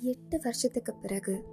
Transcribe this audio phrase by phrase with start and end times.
[0.00, 1.44] எட்டு வருஷத்துக்கு பிறகு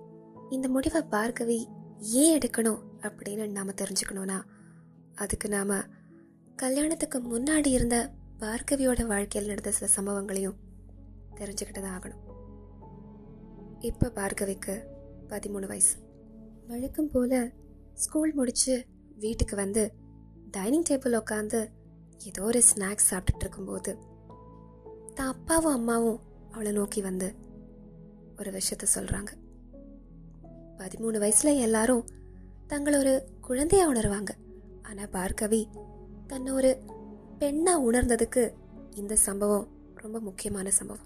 [0.49, 1.65] இந்த முடிவை பார்கவி
[1.99, 4.42] ஏன் எடுக்கணும் அப்படின்னு நாம் தெரிஞ்சுக்கணும்னா
[5.16, 5.89] அதுக்கு நாம்
[6.56, 10.55] கல்யாணத்துக்கு முன்னாடி இருந்த பார்கவியோட வாழ்க்கையில் நடந்த சில சம்பவங்களையும்
[11.36, 12.23] தெரிஞ்சுக்கிட்டு தான் ஆகணும்.
[13.80, 14.84] இப்போ பார்கவிக்கு
[15.27, 15.98] பதிமூணு வயசு.
[16.68, 17.54] வழக்கம் போல்
[17.93, 19.93] ஸ்கூல் முடித்து வீட்டுக்கு வந்து
[20.52, 21.70] டைனிங் டேபிள் உட்காந்து
[22.18, 23.98] ஏதோ ஒரு ஸ்நாக்ஸ் சாப்பிட்டுட்டு இருக்கும்போது
[25.14, 26.20] தான் அப்பாவும் அம்மாவும்
[26.52, 27.36] அவளை நோக்கி வந்து
[28.38, 29.27] ஒரு விஷயத்த சொல்கிறாங்க
[30.77, 32.07] பதிமூணு வயசில் எல்லாரும்
[32.67, 34.29] தங்களை ஒரு குழந்தையாக உணர்வாங்க.
[34.81, 35.67] ஆனால் பார்கவி
[36.27, 36.77] தன்னை ஒரு
[37.38, 38.53] பெண்ணாக உணர்ந்ததுக்கு
[38.95, 41.05] இந்த சம்பவம் ரொம்ப முக்கியமான சம்பவம்.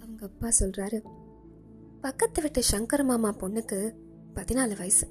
[0.00, 1.02] அவங்க அப்பா சொல்கிறாரு
[2.00, 3.94] பக்கத்து வீட்டு சங்கர் மாமா பொண்ணுக்கு
[4.34, 5.06] பதினாலு வயசு.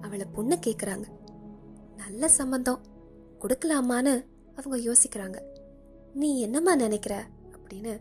[0.00, 1.04] அவளை பொண்ணு கேட்குறாங்க
[1.96, 2.80] நல்ல சம்பந்தம்
[3.40, 4.24] கொடுக்கலாமான்னு
[4.56, 5.38] அவங்க யோசிக்கிறாங்க.
[6.14, 7.26] நீ என்னம்மா நினைக்கிற?
[7.52, 8.00] அப்படின்னு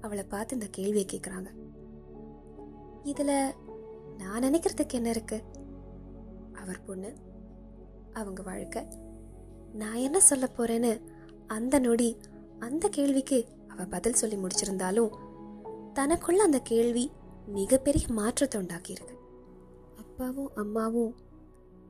[0.00, 1.48] அவளை பார்த்து இந்த கேள்வியை கேட்குறாங்க
[3.02, 3.54] இதில்
[4.18, 5.42] நான் நினைக்கிறதுக்கு என்ன இருக்கு?
[6.52, 7.14] அவர் பொண்ணு
[8.12, 8.86] அவங்க வாழ்க்கை
[9.72, 11.02] நான் என்ன சொல்ல போறேன்னு
[11.46, 12.16] அந்த நொடி
[12.58, 15.12] அந்த கேள்விக்கு அவ பதில் சொல்லி முடிச்சிருந்தாலும்
[15.94, 17.10] தனக்குள்ள அந்த கேள்வி
[17.46, 19.16] மிகப்பெரிய மாற்றத்தை உண்டாக்கியிருக்கு.
[19.96, 21.14] அப்பாவும் அம்மாவும்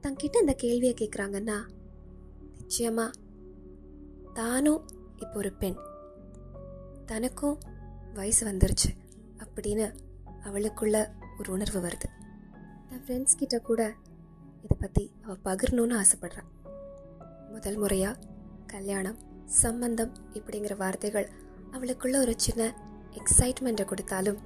[0.03, 1.59] தங்கிட்ட இந்த கேள்வியை கேட்குறாங்கன்னா
[2.59, 3.11] நிச்சயமா
[4.35, 5.77] தானும் இப்போ ஒரு பெண்.
[7.07, 7.59] தனக்கும்
[8.15, 8.91] வயசு வந்துருச்சு
[9.43, 9.87] அப்படின்னு
[10.45, 10.97] அவளுக்குள்ள
[11.39, 12.09] ஒரு உணர்வு வருது.
[12.89, 13.83] தன் ஃப்ரெண்ட்ஸ் கிட்ட கூட
[14.63, 16.49] இதை பற்றி அவள் பகிரணும்னு ஆசைப்பட்றான்
[17.51, 18.21] முதல் முறையாக
[18.67, 21.29] கல்யாணம் சம்பந்தம் இப்படிங்கிற வார்த்தைகள்
[21.71, 22.63] அவளுக்குள்ள ஒரு சின்ன
[23.11, 24.41] எக்ஸைட்மெண்ட்டை கொடுத்தாலும்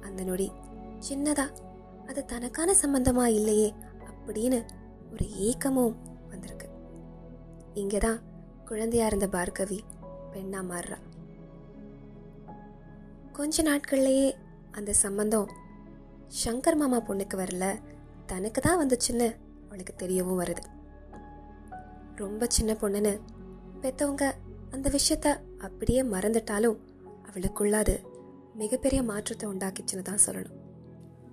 [0.00, 0.52] அந்த நொடி
[1.08, 1.46] சின்னதா
[2.06, 3.68] அது தனக்கான சம்பந்தமா இல்லையே
[4.10, 4.58] அப்படின்னு
[5.12, 5.96] ஒரு ஏக்கமும்
[6.28, 6.68] வந்திருக்கு.
[7.74, 8.20] இங்கே தான்
[8.64, 9.78] குழந்தையா இருந்த பார்கவி
[10.32, 10.98] பெண்ணா மாறுறா.
[13.32, 14.34] கொஞ்ச நாட்கள்லேயே
[14.70, 15.48] அந்த சம்பந்தம்
[16.44, 17.80] சங்கர் மாமா பொண்ணுக்கு வரல.
[18.26, 20.62] தனக்கு தான் வந்துச்சுன்னு அவளுக்கு தெரியவும் வருது.
[22.16, 23.20] ரொம்ப சின்ன பொண்ணுன்னு
[23.80, 24.32] பெத்தவங்க
[24.70, 26.78] அந்த விஷயத்த அப்படியே மறந்துட்டாலும்
[27.28, 28.00] அவளுக்குள்ள அது
[28.54, 30.58] மிகப்பெரிய மாற்றத்தை உண்டாக்கிச்சுன்னு தான் சொல்லணும்.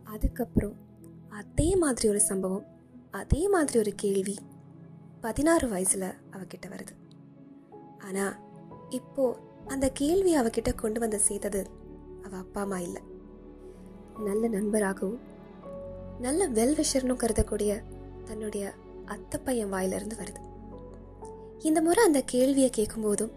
[0.04, 0.76] அதுக்கப்புறம்
[1.30, 2.66] அதே மாதிரி ஒரு சம்பவம்
[3.12, 4.38] அதே மாதிரி ஒரு கேள்வி
[5.22, 6.94] பதினாறு வயசுல அவகிட்ட வருது.
[8.04, 8.40] ஆனா
[8.90, 11.79] இப்போ அந்த கேள்வி அவகிட்ட கொண்டு வந்து சேர்த்தது
[12.24, 13.02] அவ அப்பா அம்மா இல்லை.
[14.20, 15.20] நல்ல நண்பராகவும்
[16.20, 17.84] நல்ல வெல்விஷர்னு கருதக்கூடிய
[18.26, 18.74] தன்னுடைய
[19.06, 20.42] அத்தை பையன் வாயிலிருந்து வருது.
[21.60, 23.32] இந்த முறை அந்த கேள்வியை கேட்கும்போதும்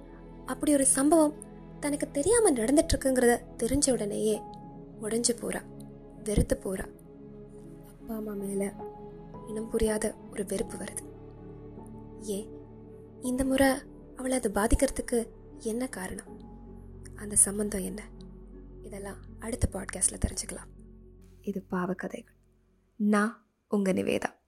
[0.47, 1.35] அப்படி ஒரு சம்பவம்
[1.81, 4.41] தனக்கு தெரியாம நடந்துட்டு இருக்குங்கிறத தெரிஞ்ச உடனேயே
[5.03, 5.61] உடஞ்சு போறா
[6.25, 6.87] வெறுத்து போறா.
[7.93, 8.73] அப்பா அம்மா மேல
[9.47, 11.05] இனம் புரியாத ஒரு வெறுப்பு வருது.
[12.21, 12.47] ஏன்
[13.21, 13.69] இந்த முறை
[14.17, 15.29] அவளை அது பாதிக்கிறதுக்கு
[15.59, 16.31] என்ன காரணம்?
[17.15, 18.03] அந்த சம்பந்தம் என்ன?
[18.83, 20.71] இதெல்லாம் அடுத்த பாட்காஸ்ட்டில் தெரிஞ்சுக்கலாம்.
[21.41, 22.37] இது பாவக்கதைகள்.
[22.97, 24.42] நான் உங்கள் நிவேதா.